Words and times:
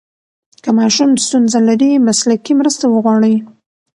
که 0.63 0.69
ماشوم 0.77 1.11
ستونزه 1.25 1.59
لري، 1.67 1.89
مسلکي 2.07 2.53
مرسته 2.59 2.85
وغواړئ. 2.89 3.35